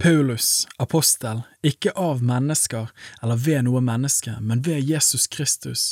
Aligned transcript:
Paulus, 0.00 0.66
apostel, 0.80 1.42
ikke 1.60 1.92
av 1.92 2.22
mennesker 2.24 2.88
eller 3.20 3.36
ved 3.36 3.66
noe 3.66 3.82
menneske, 3.84 4.32
men 4.40 4.62
ved 4.64 4.80
Jesus 4.88 5.26
Kristus 5.28 5.82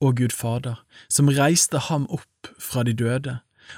og 0.00 0.16
Gud 0.16 0.32
Fader, 0.32 0.78
som 1.12 1.28
reiste 1.28 1.82
ham 1.90 2.06
opp 2.08 2.48
fra 2.56 2.86
de 2.88 2.94
døde, 2.96 3.34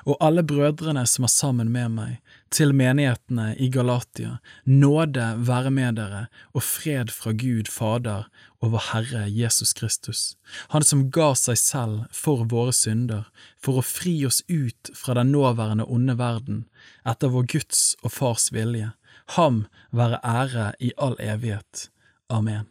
og 0.07 0.19
alle 0.21 0.45
brødrene 0.47 1.05
som 1.07 1.27
er 1.27 1.33
sammen 1.33 1.71
med 1.73 1.95
meg, 1.97 2.19
til 2.51 2.75
menighetene 2.75 3.53
i 3.63 3.69
Galatia, 3.71 4.39
nåde 4.67 5.27
være 5.47 5.71
med 5.71 5.99
dere 6.01 6.23
og 6.55 6.65
fred 6.67 7.13
fra 7.15 7.33
Gud 7.33 7.71
Fader 7.71 8.27
og 8.61 8.75
vår 8.75 8.87
Herre 8.91 9.25
Jesus 9.31 9.73
Kristus, 9.73 10.37
Han 10.71 10.83
som 10.83 11.09
ga 11.11 11.33
seg 11.35 11.59
selv 11.59 12.07
for 12.13 12.45
våre 12.45 12.73
synder, 12.77 13.29
for 13.59 13.79
å 13.79 13.87
fri 13.87 14.19
oss 14.27 14.43
ut 14.49 14.91
fra 14.95 15.15
den 15.15 15.33
nåværende 15.33 15.87
onde 15.87 16.19
verden, 16.19 16.65
etter 17.07 17.33
vår 17.33 17.47
Guds 17.55 17.95
og 18.03 18.13
Fars 18.13 18.51
vilje 18.53 18.93
Ham 19.37 19.67
være 19.95 20.19
ære 20.27 20.73
i 20.81 20.91
all 20.99 21.15
evighet. 21.23 21.91
Amen. 22.31 22.67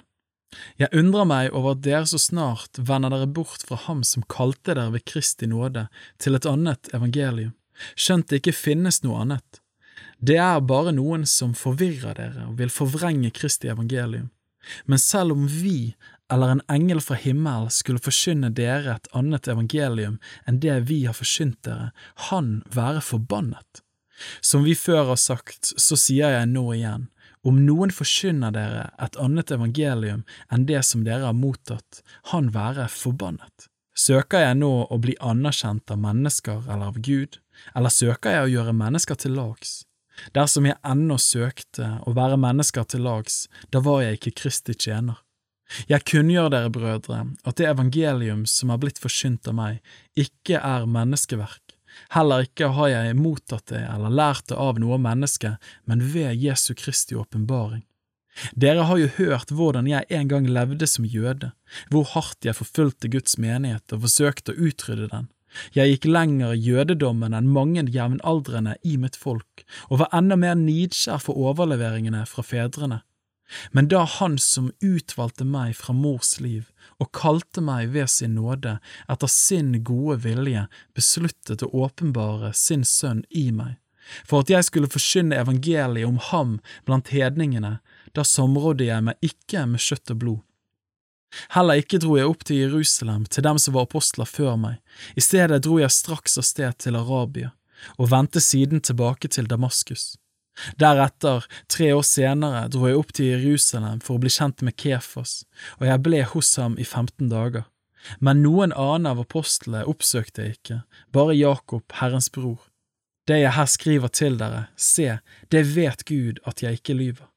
Jeg 0.81 0.89
undrer 0.98 1.27
meg 1.30 1.53
over 1.53 1.76
at 1.76 1.84
dere 1.85 2.08
så 2.09 2.20
snart 2.21 2.80
vender 2.81 3.13
dere 3.13 3.30
bort 3.30 3.63
fra 3.67 3.77
Ham 3.85 4.02
som 4.07 4.26
kalte 4.31 4.73
dere 4.73 4.90
ved 4.95 5.05
Kristi 5.05 5.49
nåde, 5.49 5.88
til 6.17 6.38
et 6.38 6.48
annet 6.49 6.90
evangelium, 6.95 7.53
skjønt 7.95 8.30
det 8.30 8.41
ikke 8.41 8.57
finnes 8.57 9.04
noe 9.05 9.21
annet. 9.23 9.62
Det 10.20 10.40
er 10.41 10.66
bare 10.67 10.91
noen 10.95 11.26
som 11.30 11.54
forvirrer 11.55 12.17
dere 12.17 12.48
og 12.49 12.57
vil 12.59 12.73
forvrenge 12.73 13.31
Kristi 13.35 13.70
evangelium. 13.71 14.30
Men 14.85 14.99
selv 14.99 15.38
om 15.38 15.45
vi 15.48 15.93
eller 16.30 16.52
en 16.54 16.66
engel 16.70 16.99
fra 17.02 17.18
himmelen 17.18 17.71
skulle 17.73 18.02
forkynne 18.04 18.52
dere 18.54 18.98
et 18.98 19.07
annet 19.18 19.48
evangelium 19.49 20.20
enn 20.45 20.59
det 20.62 20.76
vi 20.90 21.04
har 21.07 21.18
forkynt 21.18 21.62
dere, 21.66 21.90
han 22.29 22.59
være 22.76 23.02
forbannet. 23.05 23.81
Som 24.41 24.66
vi 24.68 24.76
før 24.76 25.13
har 25.13 25.21
sagt, 25.21 25.71
så 25.79 25.98
sier 25.98 26.35
jeg 26.35 26.52
nå 26.52 26.66
igjen, 26.76 27.07
om 27.48 27.59
noen 27.66 27.91
forkynner 27.93 28.53
dere 28.55 28.85
et 28.99 29.17
annet 29.21 29.52
evangelium 29.55 30.23
enn 30.52 30.66
det 30.67 30.81
som 30.88 31.05
dere 31.07 31.29
har 31.29 31.37
mottatt, 31.37 32.01
han 32.34 32.51
være 32.55 32.90
forbannet. 32.91 33.70
Søker 33.99 34.45
jeg 34.45 34.59
nå 34.62 34.71
å 34.87 34.98
bli 35.01 35.15
anerkjent 35.20 35.91
av 35.91 35.99
mennesker 35.99 36.67
eller 36.67 36.91
av 36.91 36.99
Gud, 37.04 37.40
eller 37.76 37.91
søker 37.91 38.35
jeg 38.35 38.45
å 38.45 38.51
gjøre 38.54 38.76
mennesker 38.76 39.20
til 39.20 39.35
lags? 39.35 39.82
Dersom 40.35 40.67
jeg 40.67 40.79
ennå 40.84 41.17
søkte 41.20 41.98
å 42.07 42.13
være 42.15 42.40
mennesker 42.40 42.87
til 42.91 43.04
lags, 43.07 43.48
da 43.71 43.82
var 43.84 44.04
jeg 44.04 44.20
ikke 44.20 44.35
Kristi 44.43 44.76
tjener. 44.76 45.20
Jeg 45.87 46.05
kunngjør 46.10 46.49
dere, 46.51 46.71
brødre, 46.73 47.20
at 47.45 47.60
det 47.60 47.67
evangelium 47.70 48.45
som 48.49 48.71
er 48.73 48.79
blitt 48.82 48.99
forkynt 49.01 49.48
av 49.51 49.57
meg, 49.60 49.84
ikke 50.17 50.57
er 50.57 50.87
menneskeverk, 50.90 51.76
Heller 52.15 52.45
ikke 52.48 52.71
har 52.76 52.91
jeg 52.91 53.18
mottatt 53.20 53.71
det 53.71 53.84
eller 53.85 54.13
lært 54.13 54.49
det 54.51 54.57
av 54.59 54.79
noe 54.82 54.99
menneske, 55.01 55.57
men 55.85 56.04
ved 56.13 56.35
Jesu 56.40 56.73
Kristi 56.77 57.18
åpenbaring. 57.18 57.84
Dere 58.55 58.85
har 58.87 58.99
jo 59.01 59.09
hørt 59.18 59.51
hvordan 59.51 59.90
jeg 59.90 60.07
en 60.15 60.29
gang 60.32 60.48
levde 60.48 60.87
som 60.87 61.07
jøde, 61.07 61.51
hvor 61.91 62.07
hardt 62.13 62.45
jeg 62.45 62.55
forfulgte 62.55 63.12
Guds 63.12 63.37
menighet 63.41 63.95
og 63.95 64.06
forsøkte 64.06 64.53
å 64.53 64.69
utrydde 64.69 65.09
den. 65.12 65.28
Jeg 65.73 65.95
gikk 65.95 66.06
lenger 66.06 66.53
i 66.53 66.62
jødedommen 66.62 67.34
enn 67.34 67.50
mange 67.50 67.84
jevnaldrende 67.90 68.75
i 68.85 68.95
mitt 69.01 69.17
folk, 69.17 69.66
og 69.90 70.03
var 70.03 70.13
enda 70.16 70.38
mer 70.38 70.57
nidskjær 70.59 71.23
for 71.25 71.40
overleveringene 71.50 72.22
fra 72.29 72.45
fedrene. 72.45 73.01
Men 73.72 73.88
da 73.88 74.03
Han 74.05 74.38
som 74.38 74.72
utvalgte 74.81 75.45
meg 75.45 75.75
fra 75.78 75.94
mors 75.94 76.39
liv 76.39 76.69
og 77.00 77.11
kalte 77.16 77.61
meg 77.63 77.94
ved 77.94 78.09
sin 78.11 78.35
nåde, 78.35 78.78
etter 79.09 79.31
sin 79.31 79.72
gode 79.88 80.19
vilje, 80.25 80.66
besluttet 80.95 81.63
å 81.63 81.72
åpenbare 81.85 82.51
sin 82.53 82.83
sønn 82.85 83.23
i 83.29 83.50
meg, 83.55 83.77
for 84.27 84.44
at 84.44 84.51
jeg 84.51 84.67
skulle 84.67 84.91
forkynne 84.91 85.39
evangeliet 85.39 86.07
om 86.07 86.19
ham 86.29 86.57
blant 86.85 87.13
hedningene, 87.16 87.77
da 88.13 88.25
samrådde 88.25 88.89
jeg 88.89 89.07
meg 89.07 89.31
ikke 89.31 89.66
med 89.72 89.83
kjøtt 89.85 90.16
og 90.16 90.22
blod. 90.23 90.45
Heller 91.53 91.79
ikke 91.79 92.00
dro 92.01 92.16
jeg 92.17 92.29
opp 92.29 92.44
til 92.47 92.63
Jerusalem, 92.63 93.25
til 93.29 93.45
dem 93.45 93.59
som 93.61 93.75
var 93.77 93.85
apostler 93.85 94.27
før 94.27 94.57
meg, 94.59 94.79
i 95.15 95.23
stedet 95.23 95.61
dro 95.63 95.77
jeg 95.79 95.93
straks 95.93 96.39
av 96.41 96.47
sted 96.47 96.79
til 96.81 96.97
Arabia, 96.99 97.53
og 97.97 98.09
vendte 98.11 98.41
siden 98.43 98.81
tilbake 98.83 99.29
til 99.31 99.47
Damaskus. 99.47 100.17
Deretter, 100.81 101.45
tre 101.71 101.91
år 101.95 102.05
senere, 102.05 102.67
dro 102.71 102.87
jeg 102.89 102.99
opp 102.99 103.13
til 103.15 103.33
Jerusalem 103.33 103.99
for 104.03 104.17
å 104.17 104.23
bli 104.23 104.31
kjent 104.33 104.63
med 104.65 104.77
Kefos, 104.79 105.43
og 105.79 105.87
jeg 105.89 106.03
ble 106.05 106.23
hos 106.33 106.55
ham 106.61 106.77
i 106.79 106.87
15 106.87 107.29
dager. 107.31 107.67
Men 108.19 108.41
noen 108.43 108.73
annen 108.73 109.09
av 109.11 109.19
apostlene 109.21 109.85
oppsøkte 109.89 110.45
jeg 110.45 110.57
ikke, 110.57 110.81
bare 111.15 111.37
Jakob, 111.37 111.83
Herrens 111.99 112.31
bror. 112.33 112.61
Det 113.27 113.41
jeg 113.43 113.53
her 113.53 113.69
skriver 113.69 114.09
til 114.15 114.39
dere, 114.39 114.67
se, 114.75 115.19
det 115.53 115.67
vet 115.75 116.05
Gud 116.07 116.39
at 116.49 116.63
jeg 116.63 116.79
ikke 116.79 116.97
lyver. 116.97 117.27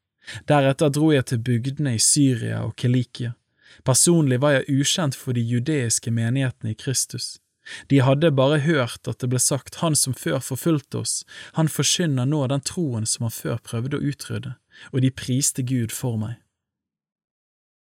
Deretter 0.47 0.89
dro 0.89 1.11
jeg 1.13 1.27
til 1.29 1.41
bygdene 1.43 1.97
i 1.97 2.01
Syria 2.01 2.63
og 2.63 2.75
Kelikia. 2.79 3.35
Personlig 3.85 4.39
var 4.41 4.55
jeg 4.57 4.81
ukjent 4.81 5.17
for 5.17 5.35
de 5.35 5.43
judeiske 5.43 6.11
menighetene 6.13 6.73
i 6.73 6.77
Kristus. 6.79 7.42
De 7.89 8.01
hadde 8.03 8.31
bare 8.35 8.59
hørt 8.65 9.07
at 9.07 9.19
det 9.23 9.29
ble 9.31 9.39
sagt 9.39 9.79
Han 9.81 9.95
som 9.95 10.15
før 10.17 10.41
forfulgte 10.43 11.03
oss, 11.03 11.15
han 11.57 11.71
forkynner 11.71 12.27
nå 12.27 12.45
den 12.51 12.63
troen 12.65 13.07
som 13.09 13.27
han 13.27 13.35
før 13.35 13.61
prøvde 13.63 13.99
å 13.99 14.07
utrydde, 14.11 14.55
og 14.91 15.03
de 15.05 15.11
priste 15.11 15.63
Gud 15.63 15.95
for 15.95 16.19
meg. 16.19 16.42